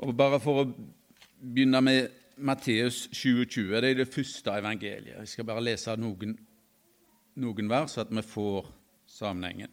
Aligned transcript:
Og 0.00 0.16
Bare 0.16 0.40
for 0.40 0.62
å 0.62 0.68
begynne 1.40 1.80
med 1.84 2.08
Matteus 2.40 3.02
27, 3.12 3.66
det 3.82 3.90
er 3.90 3.98
det 3.98 4.08
første 4.08 4.54
evangeliet. 4.56 5.18
Jeg 5.18 5.28
skal 5.28 5.48
bare 5.48 5.64
lese 5.64 5.92
noen, 6.00 6.32
noen 7.36 7.68
vers, 7.68 7.92
så 7.92 8.06
at 8.06 8.14
vi 8.14 8.24
får 8.24 8.70
sammenhengen. 9.10 9.72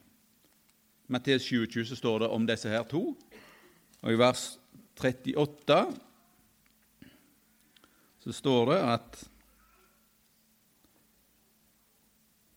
Matteus 1.07 1.47
27 1.47 1.85
så 1.87 1.95
står 1.95 2.25
det 2.25 2.31
om 2.35 2.47
disse 2.47 2.67
her 2.67 2.83
to. 2.91 3.13
Og 4.03 4.11
i 4.11 4.19
vers 4.19 4.57
38 4.99 5.79
så 8.27 8.35
står 8.35 8.71
det 8.73 8.83
at 8.83 9.23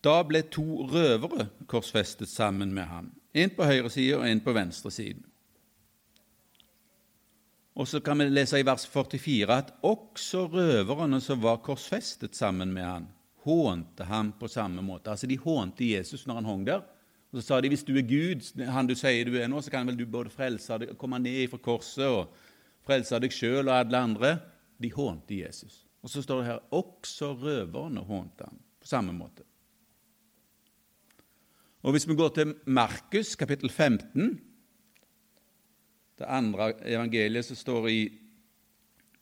Da 0.01 0.15
ble 0.25 0.41
to 0.49 0.87
røvere 0.89 1.45
korsfestet 1.69 2.27
sammen 2.27 2.73
med 2.73 2.89
ham, 2.89 3.11
en 3.37 3.51
på 3.53 3.63
høyre 3.69 3.89
side 3.93 4.17
og 4.17 4.25
en 4.25 4.39
på 4.41 4.55
venstre 4.57 4.91
side. 4.91 5.30
Og 7.75 7.87
så 7.87 8.01
kan 8.03 8.19
vi 8.19 8.27
lese 8.27 8.59
i 8.59 8.65
vers 8.67 8.83
44 8.85 9.55
at 9.55 9.71
også 9.87 10.43
røverne 10.51 11.21
som 11.23 11.39
var 11.43 11.61
korsfestet 11.63 12.35
sammen 12.35 12.73
med 12.75 12.83
han, 12.83 13.05
hånte 13.45 14.05
ham 14.05 14.33
på 14.37 14.49
samme 14.51 14.83
måte. 14.85 15.11
Altså 15.13 15.27
De 15.27 15.37
hånte 15.39 15.87
Jesus 15.87 16.27
når 16.27 16.41
han 16.41 16.49
hang 16.49 16.65
der. 16.67 16.83
Og 17.31 17.39
Så 17.39 17.45
sa 17.47 17.61
de 17.61 17.69
hvis 17.71 17.85
du 17.87 17.95
er 17.95 18.03
Gud, 18.03 18.43
han 18.67 18.87
du 18.87 18.95
sier 18.95 19.25
du 19.25 19.37
er 19.39 19.47
nå, 19.47 19.61
så 19.61 19.71
kan 19.71 19.87
vel 19.87 19.97
du 19.97 20.05
både 20.05 20.29
frelse 20.29 20.77
deg, 20.81 20.97
komme 20.99 21.19
ned 21.19 21.47
fra 21.49 21.61
korset 21.63 22.05
og 22.05 22.35
frelse 22.85 23.19
deg 23.23 23.31
sjøl 23.31 23.69
og 23.69 23.77
alle 23.77 23.97
andre. 23.97 24.33
De 24.81 24.91
hånte 24.91 25.39
Jesus. 25.39 25.85
Og 26.03 26.09
så 26.09 26.21
står 26.21 26.41
det 26.41 26.49
her 26.49 26.61
også 26.75 27.31
røverne 27.39 28.03
hånte 28.03 28.49
ham 28.49 28.59
på 28.81 28.89
samme 28.89 29.15
måte. 29.15 29.47
Og 31.81 31.95
Hvis 31.95 32.07
vi 32.07 32.15
går 32.15 32.29
til 32.35 32.53
Markus 32.65 33.35
kapittel 33.35 33.69
15 33.69 34.50
det 36.21 36.29
andre 36.29 36.71
evangeliet 36.87 37.47
som 37.47 37.57
står 37.59 37.89
i, 37.89 37.99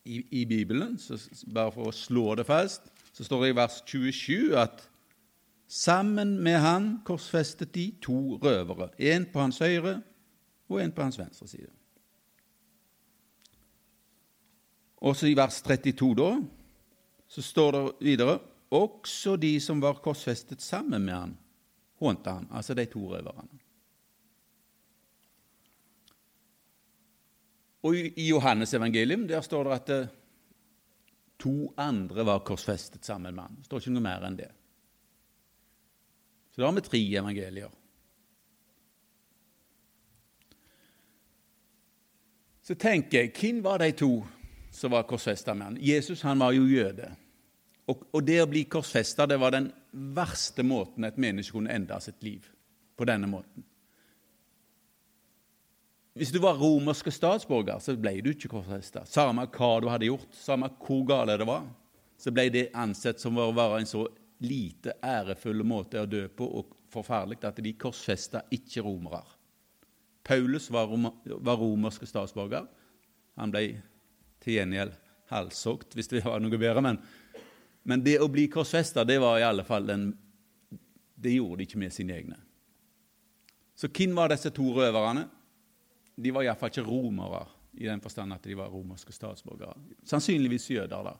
i, 0.05 0.21
i 0.41 0.45
Bibelen, 0.45 0.97
så 1.00 1.17
bare 1.53 1.73
for 1.75 1.89
å 1.89 1.95
slå 1.95 2.33
det 2.39 2.45
fast, 2.47 2.88
så 3.14 3.25
står 3.25 3.44
det 3.44 3.52
i 3.52 3.58
vers 3.58 3.81
27 3.88 4.56
at 4.59 4.86
sammen 5.69 6.38
med 6.44 6.59
han 6.64 6.88
korsfestet 7.06 7.73
de 7.75 7.89
to 8.02 8.38
røvere, 8.41 8.89
en 8.97 9.28
på 9.30 9.41
hans 9.44 9.59
høyre 9.61 10.00
og 10.69 10.80
en 10.81 10.94
på 10.94 11.06
hans 11.06 11.19
venstre 11.19 11.47
side. 11.50 11.69
Også 15.00 15.30
i 15.30 15.36
vers 15.38 15.61
32 15.63 16.13
da, 16.19 16.31
så 17.30 17.44
står 17.45 17.75
det 17.75 17.84
videre 18.03 18.39
også 18.75 19.36
de 19.39 19.56
som 19.61 19.81
var 19.81 20.02
korsfestet 20.03 20.61
sammen 20.61 21.06
med 21.06 21.16
han, 21.16 21.38
hånte 22.02 22.34
han, 22.34 22.50
altså 22.52 22.75
de 22.78 22.86
to 22.89 23.08
røverne. 23.09 23.61
Og 27.83 27.95
I 27.95 28.27
Johannes 28.27 28.73
evangelium 28.73 29.27
der 29.27 29.41
står 29.41 29.67
det 29.67 29.75
at 29.75 29.91
eh, 29.95 30.16
to 31.39 31.73
andre 31.80 32.25
var 32.27 32.44
korsfestet 32.47 33.05
sammen 33.05 33.35
med 33.35 33.44
ham. 33.44 33.59
Det 33.59 33.69
står 33.69 33.83
ikke 33.83 33.94
noe 33.95 34.08
mer 34.08 34.25
enn 34.27 34.39
det. 34.39 34.49
Så 36.52 36.61
da 36.61 36.67
har 36.67 36.75
vi 36.75 36.83
tre 36.83 37.00
evangelier. 37.22 37.72
Så 42.69 42.75
tenker 42.75 43.23
jeg, 43.23 43.31
hvem 43.33 43.63
var 43.66 43.80
de 43.81 43.94
to 43.97 44.11
som 44.75 44.91
var 44.94 45.07
korsfesta 45.09 45.55
med 45.55 45.66
ham? 45.66 45.77
Jesus 45.81 46.22
han 46.22 46.39
var 46.39 46.52
jo 46.53 46.67
jøde. 46.69 47.07
Og, 47.89 48.03
og 48.13 48.22
det 48.27 48.41
å 48.44 48.50
bli 48.50 48.67
korsfesta 48.69 49.25
var 49.39 49.55
den 49.55 49.72
verste 50.13 50.61
måten 50.67 51.07
et 51.07 51.17
menneske 51.17 51.55
kunne 51.55 51.73
ende 51.73 51.97
sitt 52.03 52.22
liv 52.22 52.45
på 53.00 53.07
denne 53.09 53.31
måten. 53.31 53.63
Hvis 56.20 56.34
du 56.36 56.42
var 56.44 56.58
romerske 56.59 57.14
statsborger, 57.16 57.78
så 57.80 57.94
ble 57.95 58.17
du 58.20 58.34
ikke 58.34 58.50
korsfesta. 58.52 59.06
Samme 59.08 59.45
hva 59.56 59.70
du 59.80 59.86
hadde 59.88 60.09
gjort, 60.09 60.34
samme 60.36 60.67
hvor 60.84 61.06
gale 61.08 61.38
det 61.39 61.48
var, 61.48 61.64
så 62.20 62.34
ble 62.36 62.50
det 62.52 62.66
ansett 62.75 63.22
som 63.23 63.39
å 63.39 63.45
være 63.56 63.78
en 63.80 63.88
så 63.88 64.02
lite 64.44 64.97
ærefull 65.00 65.63
måte 65.63 66.02
å 66.02 66.09
dø 66.12 66.25
på 66.28 66.50
og 66.59 66.75
forferdelig 66.91 67.40
at 67.47 67.63
de 67.63 67.72
korsfesta 67.79 68.44
ikke 68.52 68.84
romere. 68.84 69.24
Paulus 70.28 70.68
var, 70.75 70.91
rom 70.91 71.08
var 71.24 71.63
romerske 71.63 72.12
statsborger. 72.12 72.68
Han 73.40 73.56
ble 73.56 73.63
til 74.44 74.59
gjengjeld 74.59 75.00
halshogd, 75.31 75.96
hvis 75.96 76.12
det 76.12 76.25
var 76.28 76.44
noe 76.44 76.59
bedre. 76.59 76.84
Men, 76.84 77.00
men 77.88 78.03
det 78.03 78.19
å 78.19 78.28
bli 78.28 78.50
korsfesta, 78.52 79.08
det 79.08 79.22
var 79.24 79.40
i 79.40 79.47
alle 79.47 79.63
fall 79.63 79.88
den 79.88 80.09
Det 81.19 81.31
gjorde 81.31 81.58
de 81.59 81.66
ikke 81.68 81.79
med 81.79 81.91
sine 81.91 82.16
egne. 82.16 82.38
Så 83.75 83.88
hvem 83.88 84.19
var 84.19 84.31
disse 84.31 84.52
to 84.52 84.74
røverne? 84.75 85.29
De 86.24 86.34
var 86.35 86.46
iallfall 86.46 86.72
ikke 86.72 86.85
romere 86.88 87.46
i 87.80 87.88
den 87.88 88.02
forstand 88.03 88.34
at 88.35 88.44
de 88.44 88.57
var 88.57 88.72
romerske 88.74 89.13
statsborgere. 89.13 89.75
Sannsynligvis 90.03 90.69
jøder. 90.72 91.03
da. 91.03 91.13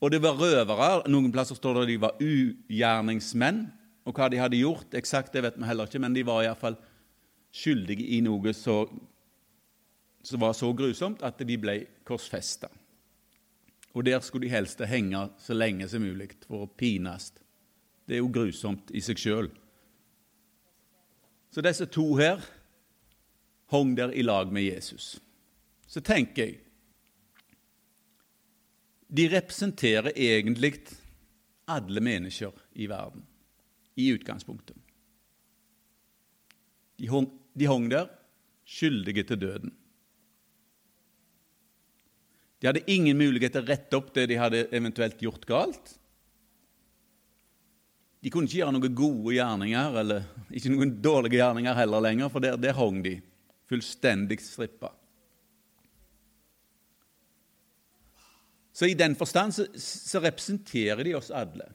Og 0.00 0.10
det 0.10 0.22
var 0.22 0.38
røvere. 0.38 1.08
Noen 1.10 1.32
plasser 1.32 1.58
står 1.58 1.74
det 1.74 1.82
at 1.82 1.92
de 1.92 2.00
var 2.00 2.22
ugjerningsmenn. 2.22 3.66
Og 4.08 4.16
hva 4.16 4.28
de 4.32 4.40
hadde 4.40 4.60
gjort, 4.60 4.94
eksakt 4.96 5.34
det 5.34 5.42
vet 5.44 5.58
vi 5.58 5.68
heller 5.68 5.88
ikke, 5.88 6.00
men 6.00 6.14
de 6.16 6.24
var 6.24 6.42
iallfall 6.44 6.78
skyldige 7.52 8.06
i 8.16 8.20
noe 8.24 8.52
som 8.56 10.40
var 10.40 10.54
så 10.56 10.70
grusomt 10.76 11.22
at 11.24 11.40
de 11.44 11.56
ble 11.60 11.80
korsfesta. 12.08 12.70
Og 13.96 14.04
der 14.04 14.20
skulle 14.20 14.46
de 14.46 14.52
helst 14.52 14.80
henge 14.86 15.28
så 15.40 15.56
lenge 15.56 15.88
som 15.88 16.04
mulig 16.04 16.30
for 16.46 16.64
å 16.64 16.70
pines. 16.70 17.32
Det 18.08 18.16
er 18.16 18.22
jo 18.22 18.32
grusomt 18.32 18.92
i 18.96 19.02
seg 19.04 19.20
sjøl. 19.20 19.50
Så 21.52 21.64
disse 21.64 21.88
to 21.90 22.12
her 22.16 22.44
hang 23.70 23.94
der 23.96 24.12
i 24.12 24.22
lag 24.22 24.52
med 24.52 24.64
Jesus. 24.64 25.20
Så 25.86 26.00
tenker 26.00 26.44
jeg 26.44 26.58
De 29.08 29.24
representerer 29.32 30.12
egentlig 30.12 30.74
alle 31.64 32.00
mennesker 32.04 32.52
i 32.76 32.86
verden, 32.86 33.22
i 33.96 34.10
utgangspunktet. 34.12 34.76
De 36.98 37.08
hang, 37.08 37.30
de 37.54 37.68
der 37.88 38.10
skyldige 38.68 39.24
til 39.24 39.40
døden. 39.40 39.72
De 42.60 42.66
hadde 42.66 42.84
ingen 42.90 43.16
mulighet 43.16 43.54
til 43.54 43.62
å 43.62 43.70
rette 43.70 43.96
opp 43.96 44.12
det 44.12 44.26
de 44.28 44.36
hadde 44.36 44.66
eventuelt 44.74 45.20
gjort 45.22 45.46
galt. 45.48 45.94
De 48.20 48.32
kunne 48.34 48.50
ikke 48.50 48.60
gjøre 48.60 48.74
noen 48.74 48.94
gode 48.98 49.36
gjerninger, 49.36 49.98
eller 50.02 50.24
ikke 50.50 50.72
noen 50.74 50.96
dårlige 51.00 51.38
gjerninger 51.38 51.78
heller 51.78 52.02
lenger, 52.02 52.32
for 52.34 52.44
der, 52.44 52.58
der 52.60 52.76
hang 52.76 53.00
de 53.04 53.20
fullstendig 53.68 54.40
strippa. 54.42 54.92
Så 58.72 58.86
i 58.86 58.94
den 58.94 59.16
forstand 59.18 59.54
så, 59.56 59.66
så, 59.74 60.20
representerer 60.22 61.02
de 61.04 61.16
oss 61.18 61.32
alle. 61.34 61.66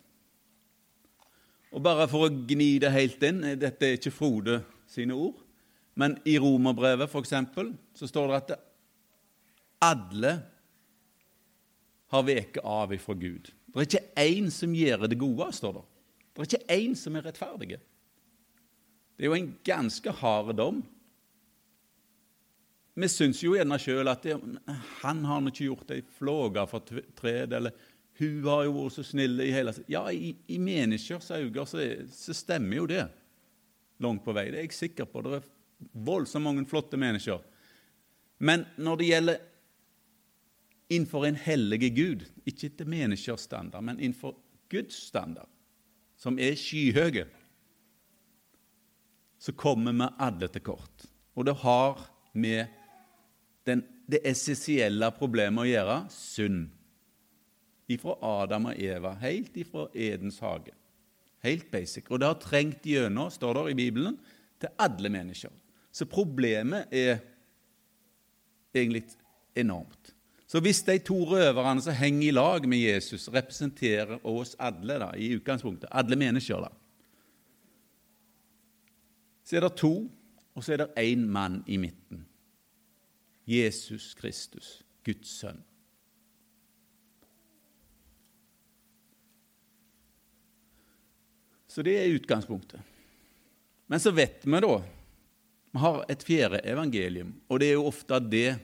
Og 1.73 1.81
bare 1.83 2.07
for 2.07 2.27
å 2.27 2.31
gni 2.31 2.77
det 2.79 2.93
helt 2.93 3.23
inn 3.27 3.41
Dette 3.59 3.89
er 3.89 3.97
ikke 3.97 4.13
Frode 4.13 4.61
sine 4.87 5.17
ord, 5.17 5.41
men 5.99 6.15
i 6.29 6.37
Romerbrevet 6.39 7.09
f.eks. 7.09 7.33
så 7.97 8.07
står 8.07 8.29
det 8.29 8.37
at 8.39 8.53
alle 9.83 10.33
har 12.13 12.23
veket 12.23 12.63
av 12.63 12.93
ifra 12.95 13.17
Gud. 13.19 13.49
Det 13.73 13.81
er 13.81 13.89
ikke 13.89 14.23
én 14.23 14.49
som 14.53 14.73
gjør 14.77 15.07
det 15.09 15.19
gode, 15.19 15.49
står 15.57 15.79
det. 15.79 15.83
Det 16.33 16.41
er 16.41 16.49
ikke 16.49 16.77
én 16.77 16.95
som 16.97 17.17
er 17.17 17.25
rettferdige. 17.27 17.79
Det 19.17 19.25
er 19.25 19.31
jo 19.31 19.37
en 19.37 19.53
ganske 19.65 20.13
hard 20.21 20.55
dom. 20.57 20.83
Vi 22.93 23.09
syns 23.09 23.41
jo 23.41 23.55
gjerne 23.57 23.79
sjøl 23.81 24.09
at 24.11 24.25
det, 24.25 24.35
han 25.01 25.23
har 25.25 25.47
ikke 25.49 25.65
gjort 25.65 25.93
ei 25.95 26.03
flåge 26.17 26.65
for 26.69 26.85
tred, 27.17 27.55
eller 27.57 27.73
hun 28.19 28.43
har 28.45 28.67
jo 28.67 28.75
vært 28.75 28.97
så 28.99 29.05
snill 29.07 29.41
i 29.41 29.49
hele 29.53 29.73
Ja, 29.89 30.03
i, 30.13 30.35
i 30.45 30.59
menneskers 30.61 31.31
øyne 31.33 31.65
så, 31.65 31.81
så, 32.13 32.35
stemmer 32.37 32.77
jo 32.77 32.85
det 32.89 33.07
langt 34.03 34.21
på 34.25 34.35
vei. 34.35 34.51
Det 34.51 34.59
er 34.61 34.67
jeg 34.67 34.77
sikker 34.77 35.09
på. 35.09 35.23
Det 35.25 35.39
er 35.39 35.49
voldsomt 36.05 36.45
mange 36.45 36.67
flotte 36.69 36.99
mennesker. 37.01 37.41
Men 38.43 38.67
når 38.77 38.99
det 38.99 39.09
gjelder 39.09 39.41
innenfor 40.93 41.25
en 41.25 41.39
hellige 41.39 41.89
Gud, 41.95 42.27
ikke 42.45 42.69
etter 42.69 42.89
menneskers 42.89 43.47
standard, 43.47 43.85
men 43.87 43.97
innenfor 43.97 44.35
Guds 44.69 44.99
standard, 45.07 45.49
som 46.19 46.37
er 46.37 46.53
skyhøye, 46.59 47.25
så 49.41 49.51
kommer 49.57 49.95
vi 49.97 50.13
alle 50.21 50.47
til 50.51 50.63
kort. 50.63 51.07
Og 51.33 51.47
det 51.49 51.57
har 51.63 52.05
med 52.37 52.82
den, 53.67 53.83
det 54.09 54.21
essensielle 54.27 55.09
problemet 55.15 55.63
å 55.63 55.69
gjøre 55.69 55.97
synd. 56.11 56.67
Ifra 57.91 58.15
Adam 58.23 58.69
og 58.71 58.79
Eva, 58.79 59.13
helt 59.23 59.57
ifra 59.59 59.87
Edens 59.93 60.39
hage. 60.43 60.73
Helt 61.43 61.67
basic. 61.71 62.07
Og 62.09 62.21
det 62.21 62.29
har 62.29 62.39
trengt 62.39 62.85
gjennom, 62.87 63.31
står 63.31 63.59
det 63.59 63.73
i 63.73 63.79
Bibelen, 63.83 64.15
til 64.59 64.71
alle 64.79 65.11
mennesker. 65.11 65.51
Så 65.93 66.07
problemet 66.09 66.91
er 66.95 67.19
egentlig 68.73 69.03
enormt. 69.59 70.13
Så 70.47 70.61
hvis 70.63 70.83
de 70.85 70.95
to 71.01 71.17
røverne 71.27 71.81
som 71.81 71.95
henger 71.97 72.27
i 72.27 72.33
lag 72.33 72.65
med 72.69 72.79
Jesus, 72.79 73.27
representerer 73.33 74.21
oss 74.27 74.55
alle 74.61 74.99
da, 75.01 75.11
i 75.17 75.33
utgangspunktet, 75.35 75.89
alle 75.91 76.17
mennesker, 76.19 76.63
da, 76.63 76.71
så 79.43 79.57
er 79.59 79.65
det 79.65 79.73
to, 79.81 79.95
og 80.53 80.63
så 80.63 80.75
er 80.75 80.83
det 80.83 81.03
én 81.03 81.25
mann 81.27 81.59
i 81.67 81.77
midten 81.81 82.23
Jesus 83.45 84.13
Kristus, 84.15 84.81
Guds 85.03 85.31
sønn. 85.41 85.59
Så 91.67 91.81
det 91.81 91.95
er 91.97 92.13
utgangspunktet. 92.13 92.81
Men 93.89 93.99
så 93.99 94.13
vet 94.13 94.45
vi, 94.45 94.59
da 94.61 94.75
Vi 95.73 95.81
har 95.81 96.03
et 96.09 96.23
fjerde 96.23 96.59
evangelium, 96.69 97.33
og 97.49 97.59
det 97.59 97.71
er 97.71 97.79
jo 97.79 97.87
ofte 97.89 98.19
det 98.21 98.59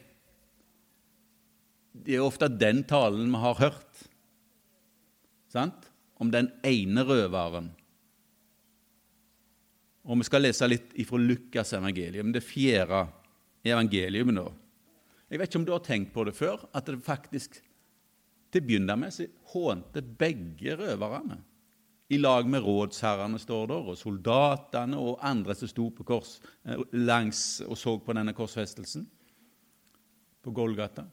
Det 1.94 2.16
er 2.16 2.22
ofte 2.22 2.48
den 2.48 2.84
talen 2.84 3.32
vi 3.34 3.42
har 3.42 3.58
hørt, 3.60 4.06
sant? 5.50 5.90
om 6.20 6.32
den 6.32 6.50
ene 6.68 7.04
røveren. 7.08 7.70
Og 10.04 10.20
vi 10.20 10.28
skal 10.28 10.44
lese 10.44 10.68
litt 10.68 10.92
ifra 11.00 11.18
Lukas 11.18 11.72
evangelium, 11.74 12.34
det 12.36 12.44
fjerde 12.44 13.06
evangelium 13.64 14.34
nå. 14.36 14.46
Jeg 15.30 15.40
vet 15.40 15.52
ikke 15.52 15.62
om 15.62 15.68
du 15.68 15.76
har 15.76 15.86
tenkt 15.86 16.14
på 16.14 16.26
det 16.26 16.34
før, 16.38 16.64
at 16.74 16.90
det 16.90 17.00
faktisk 17.06 17.60
til 18.50 18.64
å 18.64 18.66
begynne 18.66 18.96
med 18.98 19.14
så 19.14 19.28
hånte 19.54 20.02
begge 20.02 20.74
røverne 20.80 21.38
i 22.10 22.18
lag 22.18 22.48
med 22.50 22.64
rådsherrene, 22.66 23.38
står 23.38 23.68
der, 23.70 23.90
og 23.92 23.98
soldatene 23.98 24.98
og 24.98 25.20
andre 25.22 25.54
som 25.58 25.70
sto 25.70 25.92
på 25.94 26.06
kors 26.08 26.40
eh, 26.66 26.80
langs 26.98 27.62
og 27.68 27.78
så 27.78 27.94
på 28.02 28.16
denne 28.18 28.34
korsfestelsen 28.34 29.06
på 30.42 30.54
Golgata. 30.56 31.06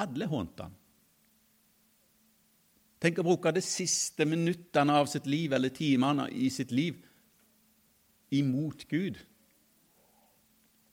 Alle 0.00 0.28
hånte 0.30 0.68
han. 0.68 0.76
Tenk 3.00 3.18
å 3.18 3.24
bruke 3.24 3.50
de 3.56 3.62
siste 3.64 4.26
minuttene 4.28 4.94
av 5.00 5.08
sitt 5.08 5.26
liv, 5.26 5.54
eller 5.56 5.72
timene 5.72 6.28
i 6.30 6.50
sitt 6.52 6.70
liv, 6.70 7.00
imot 8.36 8.84
Gud. 8.90 9.16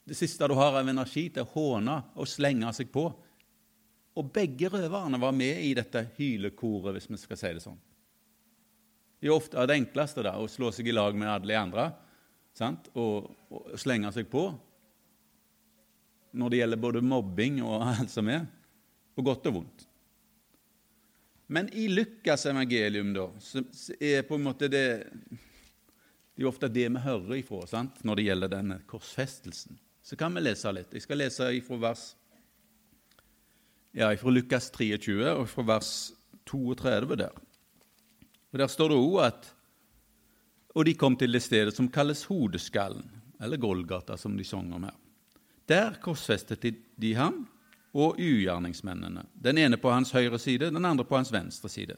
Det 0.07 0.15
siste 0.15 0.47
du 0.47 0.55
har 0.55 0.77
av 0.79 0.87
energi 0.87 1.25
til 1.35 1.43
å 1.43 1.51
håne 1.51 1.97
og 2.15 2.29
slenge 2.31 2.71
seg 2.75 2.89
på. 2.93 3.09
Og 4.17 4.29
begge 4.33 4.69
røverne 4.71 5.19
var 5.19 5.33
med 5.35 5.59
i 5.65 5.73
dette 5.75 6.05
hylekoret, 6.15 6.95
hvis 6.95 7.09
vi 7.11 7.19
skal 7.19 7.39
si 7.39 7.51
det 7.57 7.63
sånn. 7.65 7.79
Det 9.19 9.27
er 9.27 9.35
ofte 9.35 9.65
det 9.67 9.75
enkleste 9.81 10.23
da, 10.23 10.37
å 10.39 10.47
slå 10.49 10.71
seg 10.71 10.87
i 10.87 10.95
lag 10.95 11.17
med 11.17 11.29
alle 11.29 11.49
de 11.49 11.57
andre 11.59 11.87
sant? 12.57 12.89
Og, 12.97 13.27
og 13.51 13.73
slenge 13.79 14.11
seg 14.15 14.29
på 14.31 14.47
når 16.37 16.53
det 16.53 16.61
gjelder 16.61 16.81
både 16.81 17.01
mobbing 17.01 17.59
og 17.65 17.85
alt 17.87 18.11
som 18.13 18.27
er, 18.29 18.43
på 19.17 19.23
godt 19.25 19.47
og 19.49 19.55
vondt. 19.55 19.85
Men 21.49 21.69
i 21.73 21.87
Lukas 21.89 22.45
evangelium 22.45 23.13
da, 23.15 23.25
så 23.41 23.63
er 23.97 24.25
på 24.27 24.37
en 24.37 24.47
måte 24.49 24.69
det 24.69 24.87
Det 26.37 26.43
er 26.43 26.49
ofte 26.51 26.67
det 26.69 26.83
vi 26.85 27.01
hører 27.01 27.39
ifra 27.39 27.63
sant? 27.65 28.03
når 28.05 28.15
det 28.15 28.25
gjelder 28.27 28.51
denne 28.51 28.75
korsfestelsen. 28.85 29.79
Så 30.07 30.15
kan 30.15 30.31
vi 30.35 30.39
lese 30.39 30.71
litt. 30.71 30.93
Jeg 30.95 31.03
skal 31.03 31.19
lese 31.19 31.49
ifra 31.57 31.75
vers 31.81 32.03
ja, 33.91 34.07
fra 34.15 34.31
Lukas 34.31 34.69
23 34.71 35.33
og 35.33 35.49
fra 35.51 35.65
vers 35.67 35.89
32 36.47 37.17
der. 37.19 37.33
Og 38.53 38.61
Der 38.61 38.71
står 38.71 38.93
det 38.93 38.99
òg 39.01 39.17
at 39.25 39.49
Og 40.77 40.85
de 40.85 40.93
kom 40.93 41.17
til 41.17 41.33
det 41.33 41.41
stedet 41.43 41.75
som 41.75 41.89
kalles 41.89 42.23
Hodeskallen, 42.29 43.09
eller 43.41 43.57
Golgata, 43.57 44.15
som 44.17 44.37
de 44.37 44.43
sang 44.45 44.71
om 44.73 44.83
her. 44.83 44.95
Der 45.67 45.97
korsfestet 45.99 46.63
de 46.95 47.13
ham 47.15 47.47
og 47.93 48.19
ugjerningsmennene, 48.21 49.25
den 49.33 49.57
ene 49.57 49.77
på 49.77 49.89
hans 49.89 50.11
høyre 50.11 50.39
side, 50.39 50.69
den 50.69 50.85
andre 50.85 51.03
på 51.03 51.17
hans 51.17 51.33
venstre 51.33 51.69
side. 51.69 51.97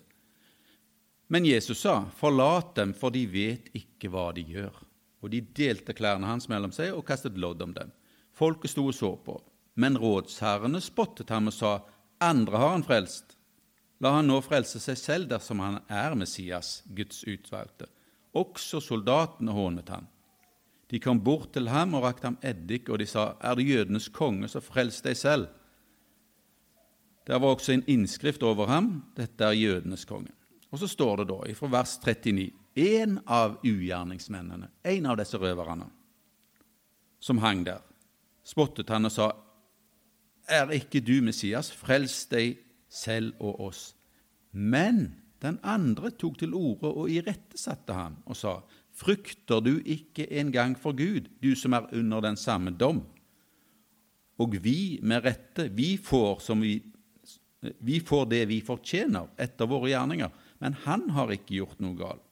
Men 1.28 1.46
Jesus 1.46 1.78
sa, 1.78 2.06
'Forlat 2.10 2.76
dem, 2.76 2.94
for 2.94 3.10
de 3.10 3.28
vet 3.28 3.70
ikke 3.74 4.10
hva 4.10 4.32
de 4.32 4.44
gjør.' 4.44 4.89
Og 5.22 5.32
de 5.34 5.42
delte 5.42 5.94
klærne 5.94 6.28
hans 6.30 6.48
mellom 6.52 6.72
seg 6.76 6.94
og 6.96 7.06
kastet 7.08 7.38
lodd 7.38 7.62
om 7.62 7.74
dem. 7.76 7.92
Folket 8.36 8.72
sto 8.72 8.86
og 8.88 8.96
så 8.96 9.14
på. 9.20 9.36
Men 9.80 9.98
rådsherrene 10.00 10.82
spottet 10.84 11.32
ham 11.34 11.52
og 11.52 11.56
sa, 11.56 11.74
andre 12.20 12.60
har 12.60 12.74
han 12.76 12.86
frelst. 12.88 13.36
La 14.00 14.14
han 14.16 14.30
nå 14.32 14.40
frelse 14.44 14.80
seg 14.80 14.98
selv 15.00 15.30
dersom 15.32 15.60
han 15.64 15.82
er 15.92 16.16
Messias, 16.16 16.80
Guds 16.88 17.26
utvalgte. 17.28 17.90
Også 18.40 18.80
soldatene 18.84 19.56
hånet 19.56 19.92
han. 19.92 20.08
De 20.90 21.00
kom 21.00 21.20
bort 21.22 21.52
til 21.54 21.70
ham 21.70 21.94
og 21.98 22.06
rakte 22.08 22.30
ham 22.30 22.40
eddik, 22.42 22.90
og 22.90 23.00
de 23.00 23.06
sa, 23.06 23.36
Er 23.42 23.56
det 23.56 23.68
jødenes 23.68 24.10
konge, 24.10 24.48
så 24.48 24.62
frels 24.62 25.02
deg 25.06 25.18
selv. 25.18 25.48
Der 27.28 27.38
var 27.38 27.54
også 27.54 27.76
en 27.76 27.84
innskrift 27.88 28.44
over 28.44 28.66
ham, 28.66 29.04
dette 29.16 29.44
er 29.44 29.54
jødenes 29.54 30.06
konge. 30.06 30.32
Og 30.72 30.80
så 30.80 30.88
står 30.88 31.22
det 31.22 31.28
da, 31.30 31.54
fra 31.54 31.70
vers 31.70 31.98
39, 32.02 32.52
en 32.76 33.20
av 33.26 33.58
ugjerningsmennene, 33.66 34.70
en 34.84 35.06
av 35.10 35.18
disse 35.20 35.40
røverne, 35.40 35.88
som 37.20 37.42
hang 37.44 37.64
der, 37.68 37.82
spottet 38.46 38.90
han 38.94 39.10
og 39.10 39.14
sa, 39.14 39.30
er 40.50 40.72
ikke 40.74 41.02
du 41.06 41.20
Messias, 41.26 41.70
frels 41.76 42.24
deg 42.32 42.58
selv 42.90 43.38
og 43.44 43.60
oss. 43.70 43.82
Men 44.52 45.20
den 45.44 45.60
andre 45.64 46.12
tok 46.12 46.40
til 46.42 46.56
orde 46.58 46.90
og 46.90 47.12
irettesatte 47.14 47.96
ham 47.96 48.20
og 48.26 48.38
sa, 48.38 48.60
Frykter 49.00 49.62
du 49.64 49.78
ikke 49.88 50.26
engang 50.42 50.74
for 50.76 50.92
Gud, 50.98 51.30
du 51.40 51.54
som 51.56 51.72
er 51.78 51.86
under 51.96 52.20
den 52.26 52.36
samme 52.36 52.74
dom? 52.76 53.06
Og 54.40 54.58
vi, 54.60 55.00
med 55.04 55.24
rette, 55.24 55.70
vi 55.72 55.94
får, 55.96 56.42
vi, 56.60 56.74
vi 57.80 58.00
får 58.04 58.26
det 58.34 58.42
vi 58.50 58.60
fortjener 58.66 59.32
etter 59.40 59.70
våre 59.72 59.94
gjerninger, 59.94 60.34
men 60.60 60.76
han 60.84 61.08
har 61.16 61.32
ikke 61.32 61.62
gjort 61.62 61.80
noe 61.84 61.96
galt. 62.00 62.29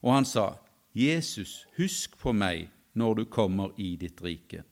Og 0.00 0.14
han 0.14 0.24
sa, 0.24 0.54
Jesus, 0.96 1.66
husk 1.76 2.16
på 2.18 2.32
meg 2.32 2.68
når 2.98 3.20
du 3.20 3.24
kommer 3.30 3.74
i 3.78 3.94
ditt 4.00 4.20
rike. 4.24 4.64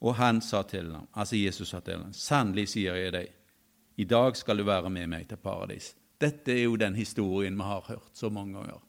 Og 0.00 0.16
han 0.16 0.40
sa 0.44 0.62
til 0.68 0.92
ham, 0.94 1.08
altså 1.12 1.36
Jesus 1.36 1.72
sa 1.72 1.80
til 1.84 2.00
ham, 2.00 2.12
sannelig 2.16 2.70
sier 2.72 2.96
jeg 2.96 3.14
deg, 3.14 3.32
i 4.00 4.06
dag 4.08 4.36
skal 4.36 4.56
du 4.56 4.64
være 4.64 4.90
med 4.92 5.10
meg 5.12 5.26
til 5.28 5.40
paradis. 5.40 5.92
Dette 6.20 6.54
er 6.54 6.64
jo 6.64 6.78
den 6.80 6.96
historien 6.96 7.56
vi 7.56 7.66
har 7.68 7.84
hørt 7.88 8.16
så 8.16 8.30
mange 8.32 8.56
ganger. 8.56 8.80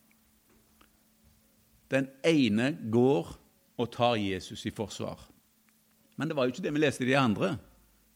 Den 1.92 2.08
ene 2.24 2.72
går 2.92 3.34
og 3.82 3.92
tar 3.92 4.16
Jesus 4.20 4.64
i 4.66 4.72
forsvar. 4.72 5.20
Men 6.16 6.30
det 6.30 6.38
var 6.38 6.48
jo 6.48 6.54
ikke 6.54 6.64
det 6.64 6.74
vi 6.76 6.84
leste 6.84 7.04
i 7.04 7.10
de 7.10 7.18
andre 7.20 7.56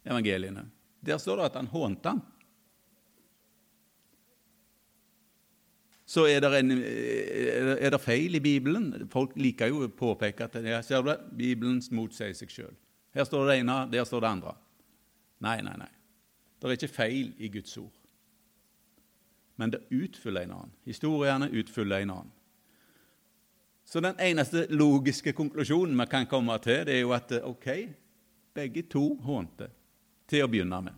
evangeliene. 0.07 0.63
Der 1.03 1.19
står 1.19 1.41
det 1.41 1.49
at 1.49 1.59
han 1.59 1.71
hånte 1.71 2.11
ham. 2.11 2.21
Så 6.15 6.23
er 6.31 6.39
det, 6.39 6.51
en, 6.61 6.71
er 6.71 7.91
det 7.91 7.99
feil 7.99 8.37
i 8.37 8.43
Bibelen. 8.43 9.09
Folk 9.11 9.33
liker 9.35 9.67
jo 9.67 9.81
å 9.83 9.91
påpeke 9.91 10.47
at 10.47 10.55
ja, 10.63 10.79
ser 10.85 11.03
du 11.03 11.09
det, 11.11 11.17
Bibelen 11.35 11.81
motsier 11.97 12.31
seg 12.37 12.53
sjøl. 12.53 12.71
Her 13.15 13.27
står 13.27 13.49
det 13.49 13.57
ene, 13.59 13.75
der 13.91 14.07
står 14.07 14.23
det 14.23 14.31
andre. 14.37 14.53
Nei, 15.43 15.57
nei, 15.65 15.75
nei. 15.81 15.91
Det 16.55 16.69
er 16.69 16.77
ikke 16.77 16.95
feil 16.95 17.33
i 17.43 17.49
Guds 17.51 17.75
ord. 17.81 17.91
Men 19.59 19.71
det 19.75 19.83
utfyller 19.91 20.47
en 20.47 20.55
annen. 20.55 20.73
Historiene 20.87 21.51
utfyller 21.51 22.03
en 22.03 22.15
annen. 22.15 22.33
Så 23.85 24.01
den 24.01 24.17
eneste 24.19 24.65
logiske 24.73 25.35
konklusjonen 25.37 25.99
vi 25.99 26.07
kan 26.09 26.25
komme 26.31 26.55
til, 26.63 26.81
det 26.87 26.95
er 26.95 27.03
jo 27.03 27.13
at 27.15 27.31
ok, 27.43 27.67
begge 28.55 28.87
to 28.89 29.03
hånte 29.27 29.67
til 30.31 30.47
å 30.47 30.49
begynne 30.49 30.79
med. 30.87 30.95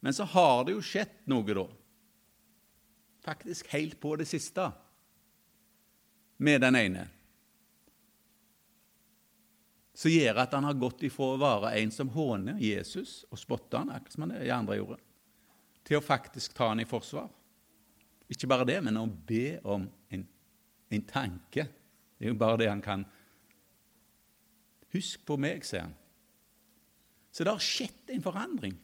Men 0.00 0.16
så 0.16 0.28
har 0.30 0.64
det 0.68 0.76
jo 0.76 0.84
skjedd 0.84 1.24
noe, 1.28 1.44
da. 1.48 1.66
Faktisk 3.20 3.68
helt 3.74 3.98
på 4.00 4.14
det 4.16 4.28
siste 4.28 4.70
med 6.40 6.62
den 6.64 6.76
ene 6.76 7.08
som 10.00 10.08
gjør 10.08 10.38
at 10.40 10.54
han 10.56 10.64
har 10.64 10.78
gått 10.80 11.02
ifra 11.04 11.34
å 11.34 11.40
være 11.40 11.74
en 11.76 11.90
som 11.92 12.08
håner 12.14 12.60
Jesus 12.62 13.18
og 13.28 13.36
spotter 13.36 13.82
han, 13.82 13.90
akkurat 13.92 14.14
som 14.14 14.30
de 14.32 14.52
andre 14.54 14.78
gjorde, 14.78 14.96
til 15.84 15.98
å 15.98 16.04
faktisk 16.04 16.54
ta 16.56 16.70
han 16.70 16.80
i 16.80 16.88
forsvar. 16.88 17.28
Ikke 18.32 18.48
bare 18.48 18.64
det, 18.70 18.78
men 18.86 18.96
å 18.96 19.04
be 19.04 19.58
om 19.68 19.84
en, 20.14 20.22
en 20.88 21.04
tanke. 21.04 21.66
Det 22.16 22.24
er 22.24 22.32
jo 22.32 22.38
bare 22.40 22.62
det 22.62 22.70
han 22.70 22.80
kan. 22.84 23.04
Husk 24.94 25.26
på 25.28 25.36
meg, 25.40 25.66
sier 25.68 25.84
han. 25.84 25.96
Så 27.28 27.44
det 27.44 27.52
har 27.52 27.62
skjedd 27.62 28.14
en 28.14 28.24
forandring 28.24 28.78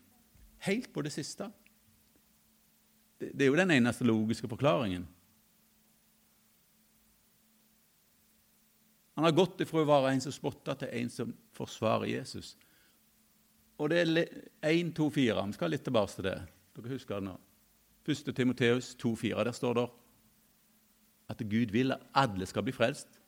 helt 0.66 0.93
på 0.93 1.02
det 1.07 1.14
siste. 1.14 1.49
Det, 3.18 3.44
er 3.44 3.49
jo 3.49 3.56
den 3.56 3.73
eneste 3.73 4.04
logiske 4.04 4.49
forklaringen. 4.49 5.06
Han 9.16 9.25
har 9.25 9.32
gått 9.32 9.62
ifra 9.64 9.80
å 9.80 9.88
være 9.88 10.12
en 10.12 10.20
som 10.20 10.35
spotter, 10.35 10.76
til 10.76 10.92
en 10.92 11.12
som 11.12 11.30
forsvarer 11.56 12.11
Jesus. 12.11 12.52
Og 13.80 13.88
det 13.92 14.02
er 14.02 14.11
1, 14.68 14.92
2, 14.96 15.08
4. 15.14 15.44
Vi 15.49 15.56
skal 15.56 15.73
litt 15.73 15.85
tilbake 15.88 16.12
til 16.12 16.28
det. 16.28 16.37
Dere 16.76 16.92
husker 16.92 17.20
det 17.20 17.30
nå. 17.30 17.37
1. 18.06 18.35
Timoteus 18.37 18.92
2,4. 19.00 19.44
Der 19.49 19.56
står 19.56 19.78
det 19.80 19.87
at 21.32 21.40
Gud 21.49 21.73
vil 21.75 21.96
at 21.96 22.04
alle 22.14 22.46
skal 22.46 22.64
bli 22.66 22.75
frelst 22.76 23.18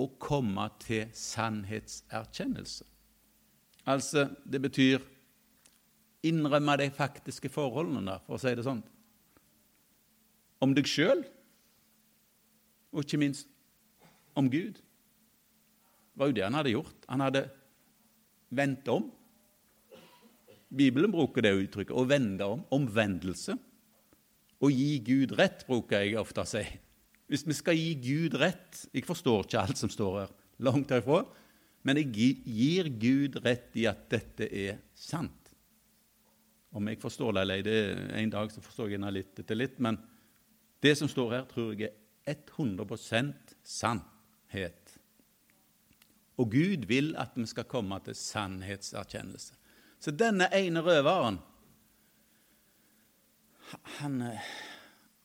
og 0.00 0.14
komme 0.22 0.68
til 0.82 1.10
sannhetserkjennelse. 1.14 2.86
Altså, 3.86 4.28
det 4.46 4.62
betyr 4.62 5.02
innrømme 6.26 6.76
de 6.80 6.88
faktiske 6.94 7.50
forholdene, 7.52 8.18
for 8.26 8.36
å 8.36 8.42
si 8.42 8.54
det 8.56 8.64
sånn. 8.66 8.82
Om 10.64 10.72
deg 10.76 10.88
sjøl, 10.88 11.24
og 12.94 13.02
ikke 13.02 13.20
minst 13.20 13.50
om 14.38 14.48
Gud. 14.50 14.78
Det 14.78 16.22
var 16.22 16.30
jo 16.30 16.36
det 16.36 16.46
han 16.46 16.56
hadde 16.56 16.74
gjort. 16.76 17.06
Han 17.10 17.24
hadde 17.24 17.44
vendt 18.54 18.88
om. 18.92 19.08
Bibelen 20.74 21.12
bruker 21.14 21.42
det 21.42 21.54
uttrykket 21.58 21.94
å 21.94 22.06
vende 22.06 22.46
om. 22.46 22.62
Omvendelse. 22.74 23.56
Å 24.62 24.70
gi 24.70 24.98
Gud 25.04 25.34
rett, 25.38 25.66
bruker 25.68 26.04
jeg 26.04 26.18
ofte 26.20 26.44
å 26.44 26.48
si. 26.48 26.62
Hvis 27.30 27.44
vi 27.48 27.56
skal 27.56 27.78
gi 27.78 27.94
Gud 28.04 28.34
rett 28.36 28.82
Jeg 28.92 29.06
forstår 29.08 29.46
ikke 29.46 29.62
alt 29.62 29.78
som 29.80 29.88
står 29.88 30.18
her, 30.18 30.32
langt 30.60 30.90
herifra, 30.92 31.24
Men 31.82 31.98
jeg 32.00 32.40
gir 32.44 32.88
Gud 32.88 33.40
rett 33.44 33.74
i 33.76 33.86
at 33.86 34.06
dette 34.08 34.46
er 34.48 34.78
sant. 34.94 35.43
Om 36.74 36.90
jeg 36.90 37.00
forstår 37.02 37.36
det 37.36 37.44
eller 37.44 37.68
ei, 37.70 38.22
en 38.24 38.32
dag 38.32 38.50
så 38.50 38.62
forstår 38.64 38.90
jeg 38.90 39.02
det 39.04 39.14
litt 39.14 39.40
etter 39.44 39.58
litt. 39.58 39.78
Men 39.82 40.00
det 40.82 40.96
som 40.98 41.10
står 41.10 41.36
her, 41.36 41.46
tror 41.50 41.72
jeg 41.78 41.94
er 42.26 42.40
100% 42.56 43.54
sannhet. 43.62 44.94
Og 46.40 46.50
Gud 46.50 46.88
vil 46.90 47.12
at 47.20 47.36
vi 47.38 47.46
skal 47.46 47.68
komme 47.70 48.00
til 48.02 48.16
sannhetserkjennelse. 48.18 49.54
Så 50.02 50.12
denne 50.12 50.50
ene 50.52 50.82
røveren 50.84 51.38
han, 53.98 54.18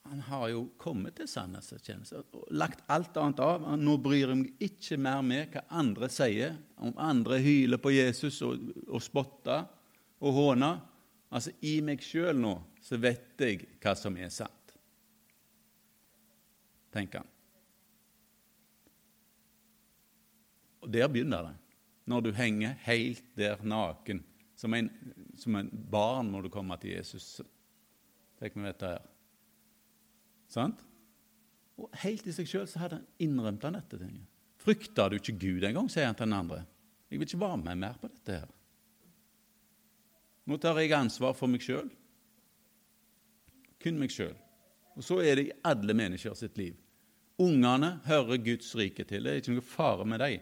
han 0.10 0.22
har 0.29 0.46
jo 0.53 0.62
kommet 0.82 1.18
til 1.20 1.27
sannhetserkjennelse 1.29 2.22
og 2.22 2.46
lagt 2.56 2.86
alt 2.91 3.18
annet 3.20 3.41
av. 3.44 3.65
Nå 3.77 3.98
bryr 4.01 4.32
jeg 4.32 4.39
meg 4.39 4.63
ikke 4.70 5.00
mer 5.01 5.25
med 5.25 5.51
hva 5.53 5.65
andre 5.82 6.10
sier, 6.13 6.56
om 6.79 6.96
andre 6.98 7.41
hyler 7.44 7.82
på 7.82 7.94
Jesus 7.94 8.39
og, 8.46 8.63
og 8.88 9.03
spotter 9.03 9.68
og 10.24 10.38
håner. 10.38 10.79
Altså, 11.29 11.53
I 11.62 11.79
meg 11.86 12.01
sjøl 12.01 12.39
nå 12.39 12.55
så 12.81 12.98
vet 12.98 13.41
jeg 13.41 13.67
hva 13.81 13.93
som 13.98 14.15
er 14.17 14.31
sant, 14.33 14.74
tenker 16.93 17.21
han. 17.21 17.36
Og 20.79 20.89
der 20.93 21.09
begynner 21.12 21.50
det. 21.50 21.55
Når 22.09 22.24
du 22.25 22.29
henger 22.33 22.77
helt 22.88 23.25
der 23.38 23.62
naken, 23.62 24.24
som 24.59 24.74
en, 24.74 24.89
som 25.38 25.55
en 25.55 25.69
barn 25.91 26.31
når 26.33 26.48
du 26.48 26.51
kommer 26.51 26.79
til 26.81 26.95
Jesus. 26.98 27.38
Tenk 28.39 28.57
meg 28.57 28.74
dette 28.74 28.89
her. 28.95 29.05
Sant? 30.51 30.81
Og 31.79 31.93
Helt 32.01 32.27
i 32.27 32.33
seg 32.36 32.50
sjøl 32.50 32.67
hadde 32.81 33.00
han 33.00 33.07
innrømt 33.24 33.63
han 33.63 33.77
dette. 33.77 34.09
Frykta 34.59 35.07
du 35.07 35.19
ikke 35.19 35.38
Gud 35.39 35.63
engang, 35.67 35.88
sier 35.91 36.09
han 36.09 36.17
til 36.17 36.27
den 36.27 36.36
andre. 36.36 36.63
Jeg 37.07 37.21
vil 37.21 37.29
ikke 37.29 37.41
være 37.45 37.62
med 37.62 37.79
mer 37.86 38.01
på 38.01 38.09
dette 38.12 38.41
her. 38.41 38.50
Nå 40.50 40.58
tar 40.58 40.79
jeg 40.82 40.96
ansvar 40.98 41.36
for 41.38 41.51
meg 41.51 41.62
sjøl. 41.62 41.89
Kun 43.79 44.00
meg 44.01 44.13
sjøl. 44.13 44.34
Og 44.98 45.06
så 45.06 45.20
er 45.22 45.38
det 45.38 45.44
i 45.48 45.58
alle 45.70 45.94
mennesker 45.94 46.34
sitt 46.36 46.58
liv. 46.58 46.74
Ungene 47.39 48.00
hører 48.08 48.41
Guds 48.44 48.74
rike 48.75 49.06
til. 49.08 49.24
Det 49.24 49.32
er 49.32 49.44
ikke 49.44 49.53
noe 49.53 49.63
fare 49.63 50.08
med 50.10 50.20
dem. 50.24 50.41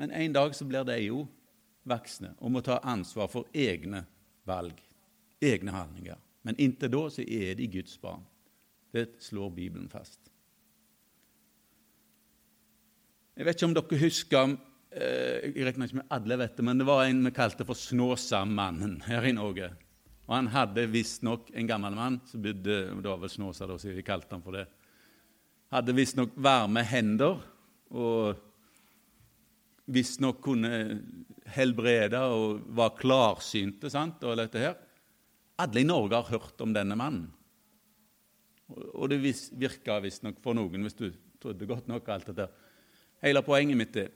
Men 0.00 0.10
en 0.16 0.34
dag 0.34 0.56
så 0.56 0.66
blir 0.66 0.84
de 0.88 0.98
jo 1.04 1.22
voksne 1.88 2.34
og 2.40 2.52
må 2.52 2.62
ta 2.64 2.80
ansvar 2.82 3.30
for 3.30 3.48
egne 3.54 4.02
valg, 4.48 4.74
egne 5.40 5.72
handlinger. 5.72 6.18
Men 6.42 6.58
inntil 6.58 6.90
da 6.92 7.06
så 7.14 7.22
er 7.22 7.54
de 7.56 7.70
Guds 7.70 7.94
barn. 8.02 8.26
Det 8.92 9.06
slår 9.22 9.54
Bibelen 9.54 9.88
fast. 9.88 10.18
Jeg 13.38 13.46
vet 13.46 13.56
ikke 13.56 13.70
om 13.70 13.76
dere 13.78 14.02
husker 14.02 14.56
jeg 14.92 15.64
regner 15.64 15.88
ikke 15.88 16.00
med 16.02 16.12
alle 16.12 16.36
vet 16.42 16.58
det, 16.58 16.64
men 16.66 16.80
det 16.80 16.86
var 16.88 17.06
en 17.06 17.24
vi 17.24 17.32
kalte 17.32 17.64
for 17.64 17.78
Snåsamannen 17.78 18.98
her 19.06 19.24
i 19.24 19.32
Norge. 19.32 19.70
Og 20.28 20.34
Han 20.36 20.50
hadde 20.52 20.86
visstnok 20.92 21.50
en 21.56 21.68
gammel 21.68 21.96
mann 21.96 22.20
som 22.28 22.42
bodde 22.44 22.76
Det 22.92 23.08
var 23.08 23.20
vel 23.20 23.32
Snåsa, 23.32 23.66
da, 23.66 23.78
så 23.78 23.92
de 23.92 24.04
kalte 24.06 24.36
han 24.36 24.44
for 24.44 24.56
det. 24.56 24.66
Hadde 25.72 25.96
visstnok 25.96 26.36
varme 26.36 26.84
hender 26.84 27.40
og 27.92 28.40
visstnok 29.92 30.40
kunne 30.44 30.72
helbrede 31.52 32.20
og 32.32 32.62
var 32.76 32.94
klarsynte. 32.96 33.90
sant, 33.90 34.22
og 34.24 34.36
dette 34.36 34.60
her. 34.60 34.76
Alle 35.58 35.80
i 35.80 35.88
Norge 35.88 36.16
har 36.16 36.38
hørt 36.38 36.60
om 36.60 36.72
denne 36.72 36.96
mannen. 36.96 37.30
Og 38.68 39.08
det 39.10 39.20
virka 39.20 39.98
visstnok 40.00 40.38
for 40.44 40.56
noen, 40.56 40.84
hvis 40.84 40.96
du 40.96 41.10
trodde 41.40 41.68
godt 41.68 41.88
nok 41.88 42.08
alt 42.08 42.30
dette. 42.30 42.48
Hele 43.22 43.42
poenget 43.44 43.76
mitt 43.78 43.96
er 43.96 44.12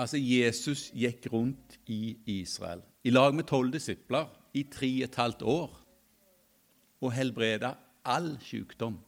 Altså, 0.00 0.16
Jesus 0.16 0.88
gikk 0.96 1.28
rundt 1.32 1.76
i 1.92 2.16
Israel 2.40 2.82
i 3.02 3.10
lag 3.10 3.34
med 3.34 3.48
tolv 3.50 3.72
disipler 3.74 4.28
i 4.54 4.64
tre 4.70 4.88
og 5.02 5.08
et 5.08 5.18
halvt 5.18 5.42
år 5.48 5.78
og 7.02 7.14
helbreda 7.16 7.72
all 8.06 8.36
sykdom. 8.42 8.98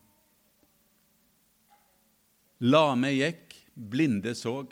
Lame 2.64 3.10
gikk, 3.14 3.54
blinde 3.74 4.34
så, 4.38 4.62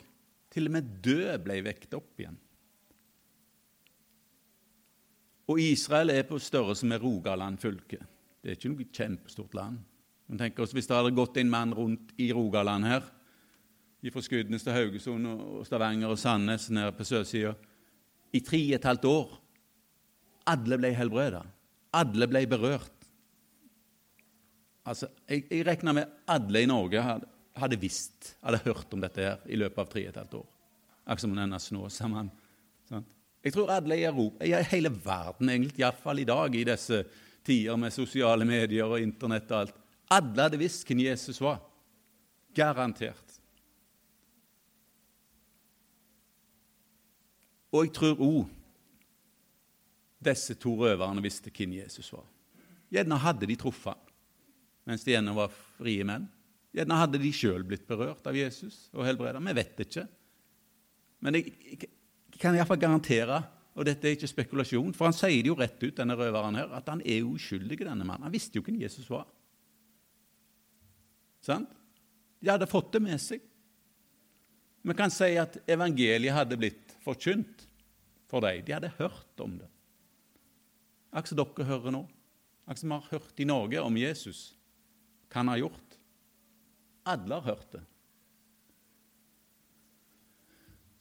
til 0.52 0.68
og 0.68 0.74
med 0.74 0.90
død 1.04 1.36
ble 1.44 1.60
vekt 1.64 1.94
opp 1.96 2.18
igjen. 2.20 2.38
Og 5.52 5.60
Israel 5.60 6.12
er 6.14 6.26
på 6.26 6.38
størrelse 6.40 6.86
med 6.88 7.02
Rogaland 7.02 7.58
fylke. 7.62 8.00
Det 8.42 8.50
er 8.50 8.58
ikke 8.58 8.72
noe 8.72 8.90
kjempestort 8.90 9.56
land. 9.58 9.80
Men 10.30 10.40
tenk 10.40 10.58
oss 10.62 10.72
Hvis 10.72 10.88
det 10.88 10.96
hadde 10.96 11.14
gått 11.14 11.36
en 11.36 11.50
mann 11.50 11.74
rundt 11.76 12.14
i 12.22 12.30
Rogaland 12.32 12.86
her 12.88 13.08
fra 14.10 14.22
Skudenes 14.24 14.64
til 14.66 14.74
Haugesund 14.74 15.28
og 15.30 15.66
Stavanger 15.66 16.10
og 16.10 16.18
Sandnes 16.18 16.70
nede 16.74 16.90
på 16.96 17.04
sørsida 17.06 17.52
i 18.34 18.40
tre 18.42 18.58
og 18.72 18.78
et 18.80 18.88
halvt 18.88 19.04
år. 19.06 19.36
Alle 20.50 20.78
ble 20.80 20.90
helbreda. 20.96 21.42
Alle 21.94 22.26
ble 22.26 22.46
berørt. 22.50 23.06
Altså, 24.88 25.06
Jeg, 25.28 25.44
jeg 25.50 25.66
regna 25.66 25.92
med 25.92 26.16
alle 26.26 26.62
i 26.62 26.66
Norge 26.66 27.02
hadde, 27.02 27.28
hadde, 27.54 27.78
visst, 27.78 28.32
hadde 28.42 28.64
hørt 28.64 28.94
om 28.94 29.02
dette 29.04 29.22
her 29.22 29.44
i 29.46 29.58
løpet 29.60 29.78
av 29.78 29.90
tre 29.92 30.02
og 30.06 30.10
et 30.10 30.18
halvt 30.24 30.38
år. 30.40 30.48
Akkurat 31.02 31.20
som 31.20 31.36
denne 31.36 31.60
Snåsamannen. 31.60 32.38
Jeg 33.42 33.54
tror 33.56 33.72
alle 33.74 33.96
i 33.98 34.04
Europa, 34.06 34.44
i 34.46 34.54
hele 34.70 34.90
verden, 35.02 35.48
egentlig, 35.50 35.80
iallfall 35.80 36.20
i 36.22 36.26
dag, 36.26 36.54
i 36.54 36.66
disse 36.66 37.00
tider 37.42 37.78
med 37.78 37.94
sosiale 37.94 38.46
medier 38.46 38.86
og 38.86 39.02
Internett 39.02 39.50
og 39.50 39.64
alt, 39.64 39.80
alle 40.14 40.46
hadde 40.46 40.60
visst 40.60 40.86
hvem 40.86 41.00
Jesus 41.02 41.40
var. 41.42 41.58
Garantert. 42.54 43.21
Og 47.72 47.86
jeg 47.86 47.94
tror 47.96 48.20
òg 48.20 48.42
disse 50.22 50.54
to 50.60 50.74
røverne 50.78 51.22
visste 51.24 51.50
hvem 51.50 51.78
Jesus 51.80 52.12
var. 52.14 52.26
Gjerne 52.92 53.18
hadde 53.18 53.48
de 53.48 53.56
truffet 53.58 54.10
mens 54.86 55.04
de 55.06 55.14
ennå 55.14 55.34
var 55.36 55.52
frie 55.78 56.04
menn. 56.06 56.24
Gjerne 56.74 56.98
hadde 56.98 57.20
de 57.22 57.30
sjøl 57.34 57.62
blitt 57.66 57.84
berørt 57.86 58.24
av 58.26 58.36
Jesus 58.36 58.88
og 58.96 59.06
helbreda. 59.06 59.42
Vi 59.42 59.54
vet 59.54 59.82
ikke. 59.84 60.06
Men 61.22 61.38
jeg, 61.38 61.52
jeg, 61.68 61.90
jeg 62.32 62.40
kan 62.42 62.56
iallfall 62.56 62.80
garantere, 62.82 63.38
og 63.78 63.86
dette 63.86 64.08
er 64.08 64.16
ikke 64.16 64.30
spekulasjon, 64.30 64.90
for 64.96 65.08
han 65.08 65.16
sier 65.16 65.38
det 65.38 65.52
jo 65.52 65.58
rett 65.58 65.78
ut, 65.78 65.94
denne 65.96 66.16
røveren 66.18 66.58
her, 66.58 66.72
at 66.74 66.90
han 66.90 67.04
er 67.06 67.28
uskyldig, 67.28 67.78
denne 67.84 68.04
mannen. 68.04 68.26
Han 68.26 68.34
visste 68.34 68.58
jo 68.58 68.64
hvem 68.66 68.80
Jesus 68.82 69.06
var. 69.12 69.28
Sant? 71.42 71.70
De 72.42 72.50
hadde 72.50 72.70
fått 72.70 72.90
det 72.96 73.02
med 73.04 73.22
seg. 73.22 73.42
Vi 74.82 74.96
kan 74.98 75.12
si 75.14 75.30
at 75.38 75.60
evangeliet 75.70 76.34
hadde 76.34 76.58
blitt 76.58 76.91
forkynt 77.04 77.66
for 78.30 78.44
dem. 78.44 78.64
De 78.66 78.74
hadde 78.76 78.92
hørt 78.98 79.40
om 79.40 79.58
det. 79.60 79.68
Akkurat 81.12 81.32
som 81.34 81.40
dere 81.42 81.68
hører 81.68 81.94
nå. 81.94 82.02
Akkurat 82.64 82.82
som 82.82 82.92
vi 82.92 82.98
har 82.98 83.10
hørt 83.12 83.40
i 83.40 83.48
Norge 83.48 83.80
om 83.84 83.96
Jesus, 84.00 84.42
hva 85.28 85.42
han 85.42 85.52
har 85.52 85.64
gjort. 85.64 85.98
Alle 87.12 87.34
har 87.34 87.48
hørt 87.50 87.72
det. 87.74 87.82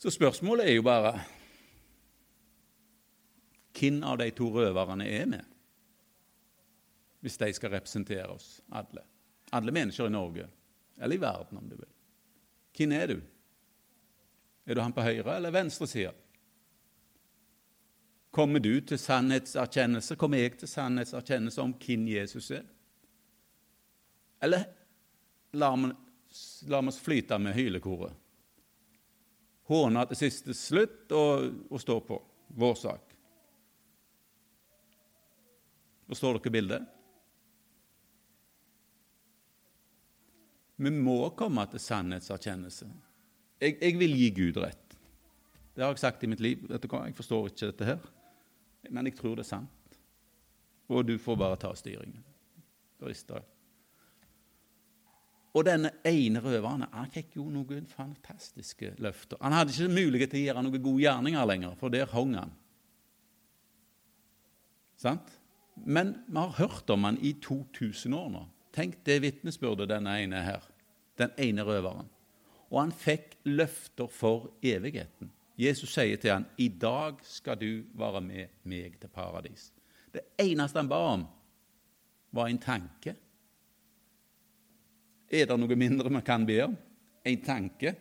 Så 0.01 0.09
spørsmålet 0.09 0.65
er 0.65 0.79
jo 0.79 0.83
bare 0.87 1.13
hvem 3.77 4.01
av 4.05 4.17
de 4.17 4.27
to 4.33 4.47
røverne 4.53 5.05
er 5.05 5.27
med, 5.29 5.45
hvis 7.21 7.37
de 7.37 7.51
skal 7.53 7.73
representere 7.75 8.27
oss 8.33 8.59
alle? 8.73 9.05
Alle 9.53 9.73
mennesker 9.73 10.09
i 10.09 10.13
Norge, 10.13 10.47
eller 10.97 11.15
i 11.15 11.21
verden, 11.21 11.57
om 11.61 11.69
du 11.69 11.75
vil. 11.75 11.89
Hvem 12.77 12.95
er 12.97 13.13
du? 13.13 13.21
Er 14.71 14.75
du 14.75 14.81
han 14.85 14.93
på 14.95 15.03
høyre 15.03 15.33
eller 15.35 15.51
venstre 15.51 15.83
side? 15.87 16.13
Kommer 18.31 18.63
du 18.63 18.77
til 18.87 18.95
sannhetserkjennelse? 18.95 20.15
Kommer 20.15 20.39
jeg 20.39 20.53
til 20.61 20.71
sannhetserkjennelse 20.71 21.59
om 21.59 21.73
hvem 21.75 22.05
Jesus 22.07 22.47
er? 22.55 22.63
Eller 24.39 24.63
lar 25.59 25.75
vi 25.75 26.77
oss 26.79 27.01
flyte 27.03 27.35
med 27.43 27.57
hylekoret? 27.57 28.15
Håner 29.67 30.07
til 30.07 30.21
siste 30.21 30.55
slutt 30.55 31.11
og, 31.19 31.51
og 31.67 31.83
stå 31.83 31.99
på 32.07 32.23
vår 32.63 32.79
sak. 32.79 33.13
Forstår 36.07 36.39
dere 36.39 36.55
bildet? 36.55 36.89
Vi 40.79 40.95
må 40.95 41.19
komme 41.35 41.67
til 41.67 41.89
sannhetserkjennelse. 41.91 42.93
Jeg, 43.61 43.77
jeg, 43.77 43.97
vil 44.01 44.15
gi 44.17 44.29
Gud 44.33 44.57
rett. 44.63 44.97
Det 45.75 45.83
har 45.83 45.93
jeg 45.93 46.01
sagt 46.01 46.23
i 46.25 46.29
mitt 46.31 46.41
liv. 46.43 46.65
Jeg 46.69 47.15
forstår 47.15 47.51
ikke 47.51 47.69
dette 47.69 47.87
her, 47.93 48.09
men 48.89 49.07
jeg 49.07 49.15
tror 49.19 49.37
det 49.37 49.45
er 49.45 49.51
sant. 49.53 49.97
Og 50.91 51.05
du 51.07 51.15
får 51.21 51.37
bare 51.39 51.59
ta 51.61 51.71
styringen. 51.77 52.23
Og 55.51 55.65
denne 55.67 55.91
ene 56.07 56.41
røveren 56.43 56.85
han 56.91 57.11
fikk 57.11 57.37
jo 57.39 57.47
noen 57.51 57.87
fantastiske 57.89 58.93
løfter. 59.03 59.39
Han 59.41 59.55
hadde 59.55 59.73
ikke 59.73 59.93
mulighet 59.93 60.33
til 60.33 60.41
å 60.41 60.47
gjøre 60.47 60.63
noen 60.67 60.83
gode 60.83 61.03
gjerninger 61.05 61.47
lenger, 61.49 61.77
for 61.79 61.93
der 61.93 62.11
hang 62.11 62.35
han. 62.39 62.53
Sant? 65.01 65.37
Men 65.75 66.13
vi 66.27 66.37
har 66.37 66.57
hørt 66.59 66.89
om 66.93 67.07
han 67.07 67.17
i 67.23 67.33
2000 67.41 68.15
år 68.15 68.29
nå. 68.35 68.45
Tenk 68.75 69.01
det 69.07 69.21
vitnesbyrdet 69.23 69.89
denne 69.91 70.13
ene 70.23 70.43
her. 70.45 70.67
Den 71.19 71.33
ene 71.41 71.65
røveren. 71.67 72.09
Og 72.71 72.79
han 72.79 72.93
fikk 72.95 73.35
løfter 73.45 74.07
for 74.07 74.53
evigheten. 74.63 75.31
Jesus 75.59 75.91
sier 75.93 76.17
til 76.17 76.31
han, 76.31 76.45
'I 76.57 76.67
dag 76.67 77.19
skal 77.23 77.59
du 77.59 77.83
være 77.93 78.21
med 78.21 78.47
meg 78.63 78.99
til 78.99 79.09
paradis'. 79.09 79.71
Det 80.13 80.21
eneste 80.39 80.79
han 80.79 80.89
ba 80.89 80.95
om, 80.95 81.27
var 82.31 82.47
en 82.47 82.57
tanke. 82.57 83.15
Er 85.31 85.45
det 85.45 85.59
noe 85.59 85.75
mindre 85.75 86.09
vi 86.09 86.21
kan 86.21 86.45
be 86.45 86.63
om? 86.63 86.77
En 87.25 87.41
tanke? 87.41 87.95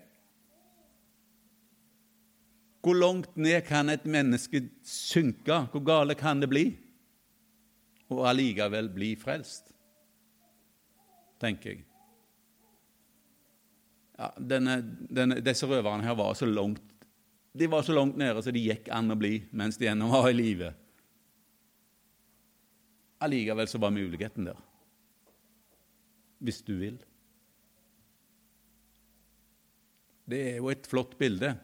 Hvor 2.80 2.94
langt 2.94 3.36
ned 3.36 3.60
kan 3.66 3.88
et 3.88 4.06
menneske 4.06 4.62
synke? 4.82 5.66
Hvor 5.72 5.84
gale 5.84 6.14
kan 6.14 6.40
det 6.40 6.48
bli? 6.48 6.64
Og 8.10 8.24
allikevel 8.28 8.88
bli 8.88 9.14
frelst, 9.16 9.70
tenker 11.38 11.70
jeg. 11.70 11.89
Ja, 14.20 14.28
denne, 14.36 14.80
denne, 15.08 15.40
disse 15.40 15.68
røverne 15.68 16.04
her 16.04 16.16
var 16.18 16.34
så 16.36 16.48
langt 16.48 16.84
de 17.52 17.66
var 17.66 17.82
så 17.82 17.92
langt 17.92 18.16
nede 18.16 18.42
så 18.42 18.52
de 18.54 18.62
gikk 18.62 18.88
an 18.94 19.10
å 19.10 19.18
bli 19.18 19.40
mens 19.56 19.78
de 19.80 19.88
ennå 19.90 20.06
var 20.12 20.28
i 20.30 20.36
live. 20.36 20.70
Allikevel 23.20 23.68
så 23.68 23.80
var 23.82 23.92
muligheten 23.92 24.46
der. 24.48 24.60
Hvis 26.40 26.62
du 26.64 26.76
vil. 26.78 27.00
Det 30.30 30.40
er 30.52 30.60
jo 30.60 30.70
et 30.70 30.86
flott 30.88 31.18
bilde 31.18 31.56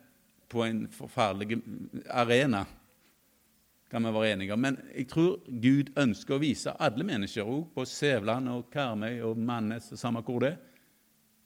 på 0.50 0.64
en 0.66 0.84
forferdelig 0.90 1.60
arena, 2.10 2.64
kan 3.90 4.02
vi 4.02 4.12
være 4.12 4.32
enige 4.34 4.54
om. 4.54 4.60
Men 4.60 4.80
jeg 4.90 5.06
tror 5.12 5.38
Gud 5.46 5.94
ønsker 5.96 6.36
å 6.36 6.42
vise 6.42 6.74
alle 6.82 7.06
mennesker, 7.06 7.46
også 7.46 7.74
på 7.74 7.86
Sævland 7.88 8.50
og 8.50 8.66
Karmøy 8.74 9.22
og 9.24 9.38
Mannes, 9.38 9.92
og 9.94 10.02
samme 10.02 10.24
hvor 10.26 10.42
det 10.42 10.56
er, 10.56 10.75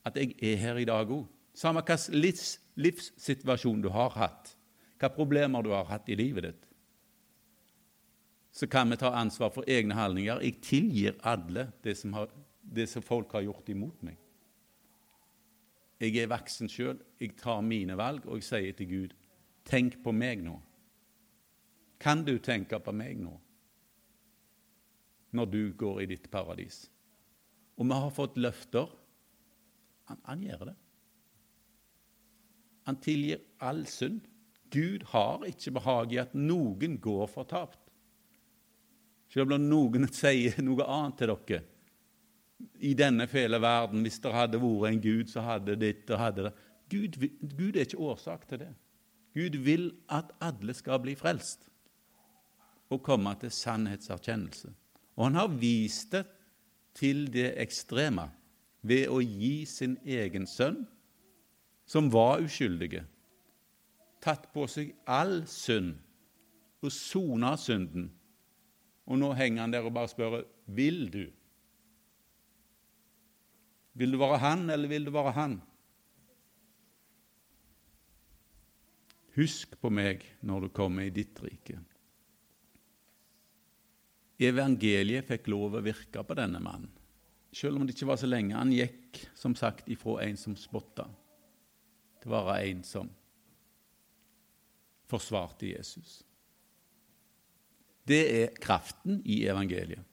at 0.05 0.17
jeg 0.17 0.35
er 0.43 0.57
her 0.57 0.81
i 0.81 0.89
dag 0.89 1.11
òg. 1.11 1.27
Samme 1.55 1.83
hvilken 1.85 2.21
livs, 2.21 2.59
livssituasjon 2.77 3.83
du 3.83 3.91
har 3.93 4.15
hatt, 4.17 4.55
hvilke 4.99 5.15
problemer 5.15 5.63
du 5.63 5.73
har 5.75 5.89
hatt 5.91 6.09
i 6.09 6.19
livet 6.19 6.47
ditt, 6.47 6.67
så 8.53 8.67
kan 8.67 8.91
vi 8.91 8.99
ta 8.99 9.13
ansvar 9.15 9.53
for 9.55 9.69
egne 9.71 9.95
handlinger. 9.95 10.41
Jeg 10.43 10.61
tilgir 10.63 11.19
alle 11.23 11.71
det 11.85 11.97
som, 11.99 12.13
har, 12.13 12.31
det 12.63 12.89
som 12.91 13.03
folk 13.03 13.33
har 13.33 13.47
gjort 13.47 13.69
imot 13.71 14.03
meg. 14.03 14.19
Jeg 16.01 16.17
er 16.17 16.31
voksen 16.33 16.71
sjøl, 16.73 16.99
jeg 17.21 17.37
tar 17.39 17.61
mine 17.63 17.97
valg, 17.97 18.25
og 18.27 18.41
jeg 18.41 18.47
sier 18.49 18.77
til 18.77 18.89
Gud 18.91 19.17
tenk 19.69 20.01
på 20.03 20.13
meg 20.17 20.43
nå. 20.43 20.57
Kan 22.01 22.25
du 22.25 22.39
tenke 22.43 22.81
på 22.81 22.95
meg 22.97 23.21
nå, 23.21 23.35
når 25.37 25.51
du 25.53 25.61
går 25.79 26.03
i 26.03 26.09
ditt 26.15 26.31
paradis? 26.33 26.87
Og 27.77 27.87
vi 27.87 27.97
har 27.97 28.15
fått 28.17 28.41
løfter. 28.41 28.89
Han, 30.11 30.19
han 30.27 30.43
gjør 30.43 30.65
det. 30.71 30.77
Han 32.89 32.99
tilgir 33.05 33.43
all 33.63 33.85
synd. 33.87 34.25
Gud 34.71 35.05
har 35.11 35.45
ikke 35.47 35.75
behag 35.75 36.15
i 36.15 36.21
at 36.23 36.35
noen 36.35 36.97
går 37.03 37.29
fortapt. 37.31 37.79
Selv 39.31 39.55
om 39.55 39.69
noen 39.71 40.09
sier 40.21 40.59
noe 40.67 40.87
annet 40.87 41.21
til 41.21 41.35
dere, 41.35 41.63
i 42.85 42.93
denne 42.93 43.25
fæle 43.31 43.57
verden, 43.63 44.03
hvis 44.05 44.19
det 44.21 44.35
hadde 44.35 44.59
vært 44.61 44.91
en 44.91 45.01
Gud, 45.01 45.31
så 45.33 45.45
hadde 45.47 45.79
ditt 45.81 46.11
og 46.13 46.21
hadde 46.21 46.49
det 46.49 46.53
Gud, 46.91 47.17
Gud 47.55 47.79
er 47.79 47.87
ikke 47.87 48.03
årsak 48.03 48.49
til 48.51 48.61
det. 48.65 48.73
Gud 49.33 49.57
vil 49.65 49.87
at 50.11 50.33
alle 50.43 50.75
skal 50.75 50.99
bli 51.01 51.15
frelst 51.17 51.69
og 52.91 53.01
komme 53.07 53.33
til 53.39 53.53
sannhetserkjennelse. 53.55 54.73
Og 55.17 55.29
han 55.29 55.39
har 55.39 55.55
vist 55.63 56.11
det 56.17 56.25
til 56.99 57.29
det 57.33 57.53
ekstreme 57.63 58.27
ved 58.83 59.09
å 59.13 59.21
gi 59.21 59.65
sin 59.69 59.99
egen 60.05 60.47
sønn, 60.49 60.85
som 61.91 62.09
var 62.13 62.45
uskyldige, 62.45 63.03
tatt 64.23 64.47
på 64.55 64.67
seg 64.71 64.95
all 65.09 65.43
synd 65.51 65.97
og 66.81 66.93
sona 66.95 67.57
synden. 67.61 68.09
Og 69.11 69.19
nå 69.19 69.33
henger 69.37 69.65
han 69.65 69.75
der 69.75 69.87
og 69.89 69.95
bare 69.97 70.13
spør 70.13 70.43
vil 70.71 71.07
du 71.13 71.25
vil 74.01 74.15
du 74.15 74.21
være 74.21 74.39
han, 74.41 74.69
eller 74.71 74.89
vil 74.89 75.05
du 75.05 75.11
være 75.13 75.35
han? 75.37 75.59
Husk 79.37 79.77
på 79.81 79.91
meg 79.93 80.25
når 80.47 80.67
du 80.67 80.69
kommer 80.75 81.07
i 81.07 81.15
ditt 81.15 81.39
rike. 81.45 81.79
Evangeliet 84.41 85.29
fikk 85.29 85.51
lov 85.53 85.77
å 85.77 85.85
virke 85.85 86.23
på 86.25 86.37
denne 86.39 86.63
mannen, 86.65 86.89
selv 87.53 87.77
om 87.77 87.87
det 87.87 87.97
ikke 87.97 88.11
var 88.11 88.21
så 88.21 88.29
lenge. 88.31 88.57
Han 88.57 88.73
gikk 88.75 89.25
som 89.39 89.57
sagt 89.59 89.89
ifra 89.91 90.21
en 90.25 90.39
som 90.39 90.57
spotta, 90.59 91.07
til 92.21 92.33
å 92.33 92.45
være 92.47 92.59
en 92.71 92.83
som 92.87 93.11
forsvarte 95.11 95.73
Jesus. 95.73 96.21
Det 98.07 98.23
er 98.43 98.55
kraften 98.61 99.21
i 99.25 99.43
evangeliet. 99.51 100.07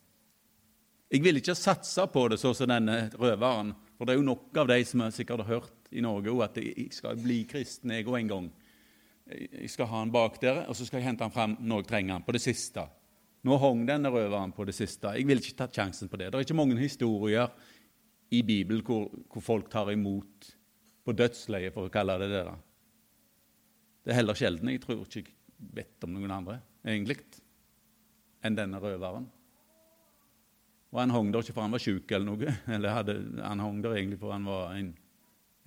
Jeg 1.08 1.24
vil 1.24 1.40
ikke 1.40 1.56
satse 1.56 2.04
på 2.12 2.26
det 2.28 2.40
sånn 2.42 2.56
som 2.58 2.68
denne 2.68 3.06
røveren, 3.16 3.72
for 3.96 4.06
det 4.06 4.14
er 4.14 4.20
jo 4.20 4.28
nok 4.28 4.58
av 4.60 4.68
de 4.68 4.82
som 4.86 5.06
jeg 5.06 5.16
sikkert 5.16 5.46
har 5.46 5.62
hørt 5.62 5.92
i 5.96 6.04
Norge 6.04 6.34
at 6.44 6.58
jeg 6.60 6.90
skal 6.92 7.20
bli 7.22 7.46
kristen 7.48 7.94
jeg 7.96 8.08
òg 8.10 8.18
en 8.20 8.32
gang. 8.34 8.50
Jeg 9.28 9.72
skal 9.72 9.88
ha 9.88 10.02
han 10.02 10.12
bak 10.12 10.36
dere, 10.42 10.66
og 10.68 10.76
så 10.76 10.88
skal 10.88 11.00
jeg 11.00 11.08
hente 11.08 11.24
han 11.24 11.34
fram 11.34 11.56
når 11.62 11.84
jeg 11.84 11.90
trenger 11.94 12.18
han, 12.18 12.26
på 12.28 12.36
det 12.36 12.44
siste. 12.44 12.84
Nå 13.46 13.58
hang 13.62 13.84
denne 13.88 14.10
røveren 14.12 14.54
på 14.56 14.66
det 14.68 14.76
siste. 14.76 15.12
Jeg 15.14 15.28
vil 15.30 15.42
ikke 15.42 15.58
ta 15.60 15.68
sjansen 15.70 16.10
på 16.10 16.18
det. 16.20 16.32
Det 16.32 16.40
er 16.40 16.48
ikke 16.48 16.58
mange 16.58 16.78
historier 16.80 17.52
i 18.34 18.42
Bibelen 18.44 18.84
hvor, 18.86 19.08
hvor 19.32 19.44
folk 19.44 19.70
tar 19.72 19.92
imot 19.94 20.50
på 21.08 21.16
dødsleiet, 21.16 21.72
for 21.76 21.88
å 21.88 21.94
kalle 21.94 22.18
det 22.24 22.32
det. 22.34 22.44
da. 22.50 22.56
Det 24.04 24.12
er 24.12 24.20
heller 24.20 24.40
sjelden. 24.40 24.72
Jeg 24.74 24.84
tror 24.84 25.06
ikke 25.06 25.24
jeg 25.24 25.74
vet 25.78 26.06
om 26.06 26.14
noen 26.14 26.34
andre 26.34 26.60
egentlig 26.86 27.22
enn 28.46 28.58
denne 28.58 28.82
røveren. 28.82 29.26
Og 30.94 31.00
han 31.02 31.12
hang 31.12 31.32
der 31.34 31.44
ikke 31.44 31.56
for 31.56 31.66
han 31.66 31.74
var 31.76 31.84
sjuk 31.84 32.12
eller 32.16 32.28
noe, 32.30 32.54
eller 32.76 32.96
hadde, 32.96 33.16
han 33.44 33.64
hang 33.64 33.82
der 33.84 33.98
egentlig 33.98 34.20
for 34.22 34.34
han 34.36 34.46
var 34.48 34.76
en, 34.78 34.94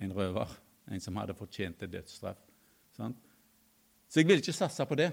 en 0.01 0.15
røver, 0.15 0.55
en 0.91 1.03
som 1.03 1.19
hadde 1.21 1.37
fortjent 1.37 1.83
et 1.85 1.93
dødsstraff. 1.93 2.39
Sant? 2.97 3.19
Så 4.11 4.19
jeg 4.19 4.27
vil 4.27 4.41
ikke 4.41 4.55
satse 4.55 4.85
på 4.87 4.97
det. 4.99 5.11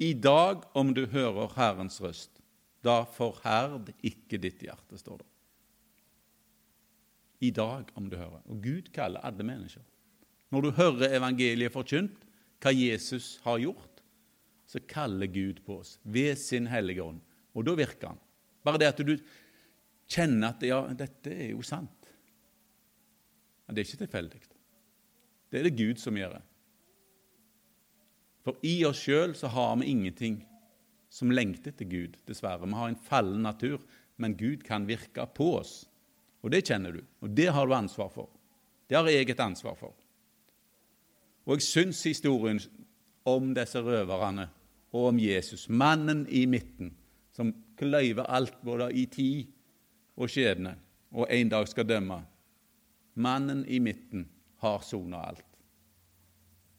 I 0.00 0.12
dag, 0.14 0.64
om 0.74 0.94
du 0.94 1.04
hører 1.06 1.52
Herrens 1.56 2.00
røst, 2.02 2.40
da 2.82 3.02
forherd 3.06 3.92
ikke 4.02 4.40
ditt 4.42 4.62
hjerte, 4.64 4.98
står 4.98 5.22
det. 5.22 5.28
I 7.42 7.50
dag, 7.54 7.90
om 7.98 8.08
du 8.10 8.16
hører. 8.16 8.42
Og 8.50 8.62
Gud 8.62 8.90
kaller 8.94 9.22
alle 9.26 9.44
mennesker. 9.46 9.82
Når 10.54 10.62
du 10.62 10.70
hører 10.76 11.16
evangeliet 11.16 11.74
forkynt, 11.74 12.20
hva 12.62 12.70
Jesus 12.74 13.38
har 13.42 13.58
gjort, 13.62 14.02
så 14.66 14.80
kaller 14.88 15.26
Gud 15.26 15.60
på 15.66 15.80
oss 15.82 15.96
ved 16.02 16.38
sin 16.40 16.68
Hellige 16.70 17.02
Ånd. 17.02 17.18
Og 17.52 17.66
da 17.66 17.74
virker 17.76 18.12
han. 18.12 18.20
Bare 18.62 18.80
det 18.80 18.92
at 18.92 19.02
du 19.04 19.16
kjenner 20.12 20.52
at 20.52 20.62
ja, 20.64 20.78
dette 20.96 21.32
er 21.34 21.50
jo 21.52 21.64
sant. 21.66 22.08
Men 23.66 23.74
det 23.74 23.82
er 23.82 23.90
ikke 23.90 24.04
tilfeldig. 24.04 24.40
Det 25.52 25.60
er 25.60 25.68
det 25.68 25.76
Gud 25.76 26.00
som 26.00 26.16
gjør. 26.16 26.38
det. 26.38 26.51
For 28.42 28.58
i 28.66 28.82
oss 28.88 29.02
sjøl 29.04 29.36
så 29.38 29.50
har 29.54 29.76
vi 29.78 29.90
ingenting 29.92 30.40
som 31.12 31.30
lengter 31.30 31.74
til 31.76 31.88
Gud, 31.90 32.16
dessverre. 32.26 32.66
Vi 32.66 32.78
har 32.78 32.90
en 32.90 33.02
fallen 33.08 33.42
natur, 33.44 33.82
men 34.16 34.36
Gud 34.38 34.64
kan 34.66 34.86
virke 34.88 35.26
på 35.34 35.52
oss. 35.60 35.82
Og 36.42 36.50
det 36.50 36.64
kjenner 36.66 36.96
du, 36.96 37.02
og 37.22 37.34
det 37.36 37.50
har 37.54 37.66
du 37.66 37.74
ansvar 37.76 38.08
for. 38.10 38.30
Det 38.88 38.98
har 38.98 39.08
jeg 39.08 39.30
et 39.30 39.40
ansvar 39.40 39.76
for. 39.78 39.94
Og 41.46 41.58
jeg 41.58 41.66
syns 41.66 42.02
historien 42.06 42.60
om 43.28 43.52
disse 43.54 43.80
røverne 43.82 44.48
og 44.92 45.08
om 45.12 45.20
Jesus, 45.20 45.68
mannen 45.68 46.26
i 46.28 46.44
midten, 46.46 46.92
som 47.32 47.54
kløyver 47.78 48.28
alt 48.28 48.58
både 48.64 48.90
i 48.92 49.06
tid 49.06 49.46
og 50.16 50.30
skjebne, 50.30 50.74
og 51.12 51.30
en 51.30 51.48
dag 51.48 51.68
skal 51.68 51.88
dømme. 51.88 52.18
Mannen 53.14 53.64
i 53.68 53.78
midten 53.78 54.26
har 54.60 54.84
sona 54.84 55.22
alt. 55.30 55.46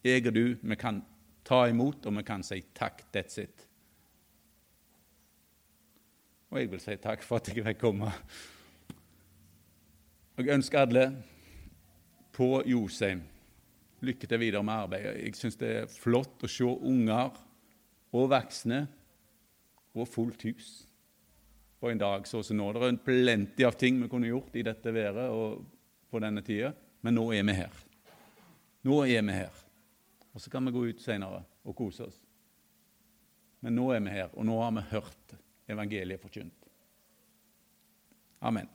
Jeg 0.03 0.27
og 0.27 0.35
du, 0.35 0.45
vi 0.61 0.75
kan 0.75 1.01
ta 1.43 1.65
imot, 1.69 2.05
og 2.05 2.17
vi 2.17 2.23
kan 2.27 2.43
si 2.45 2.61
takk, 2.75 3.05
that's 3.13 3.41
it. 3.41 3.67
Og 6.53 6.61
jeg 6.61 6.71
vil 6.71 6.81
si 6.83 6.95
takk 7.01 7.23
for 7.25 7.41
at 7.41 7.49
jeg 7.49 7.65
fikk 7.65 7.79
komme. 7.81 8.11
Og 10.33 10.41
jeg 10.41 10.53
ønsker 10.53 10.83
alle 10.85 11.05
på 12.33 12.49
Josheim 12.69 13.23
lykke 14.03 14.27
til 14.27 14.41
videre 14.41 14.63
med 14.65 14.73
arbeidet. 14.85 15.19
Jeg 15.23 15.37
syns 15.39 15.57
det 15.59 15.71
er 15.81 15.91
flott 15.91 16.43
å 16.43 16.49
se 16.51 16.67
unger 16.67 17.35
og 18.13 18.29
voksne 18.31 18.83
og 19.93 20.09
fullt 20.09 20.45
hus 20.49 20.71
på 21.79 21.91
en 21.91 21.99
dag 21.99 22.27
så 22.27 22.41
som 22.45 22.59
nå. 22.59 22.69
Det 22.73 22.87
er 22.87 22.99
plenty 23.05 23.65
av 23.67 23.77
ting 23.79 23.97
vi 24.01 24.09
kunne 24.11 24.29
gjort 24.29 24.55
i 24.55 24.65
dette 24.65 24.93
været 24.93 25.29
og 25.33 25.63
på 26.13 26.21
denne 26.21 26.43
tida, 26.45 26.71
men 27.01 27.17
nå 27.17 27.25
er 27.33 27.45
vi 27.47 27.57
her. 27.57 27.83
Nå 28.87 29.01
er 29.07 29.25
vi 29.25 29.35
her. 29.35 29.63
Og 30.33 30.41
så 30.41 30.49
kan 30.49 30.65
vi 30.65 30.73
gå 30.73 30.85
ut 30.89 31.01
senere 31.01 31.43
og 31.63 31.75
kose 31.77 32.07
oss. 32.07 32.21
Men 33.63 33.77
nå 33.77 33.87
er 33.95 34.01
vi 34.03 34.13
her, 34.15 34.31
og 34.33 34.45
nå 34.45 34.57
har 34.59 34.73
vi 34.75 34.85
hørt 34.91 35.35
evangeliet 35.71 36.21
forkynt. 36.21 36.69
Amen. 38.43 38.67